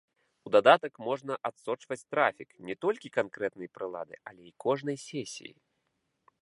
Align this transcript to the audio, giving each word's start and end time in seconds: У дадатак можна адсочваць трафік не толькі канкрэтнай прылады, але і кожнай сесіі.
У 0.49 0.51
дадатак 0.55 0.93
можна 1.07 1.33
адсочваць 1.49 1.99
трафік 2.15 2.49
не 2.71 2.75
толькі 2.87 3.13
канкрэтнай 3.19 3.69
прылады, 3.79 4.15
але 4.31 4.41
і 4.53 4.55
кожнай 4.67 4.97
сесіі. 5.09 5.53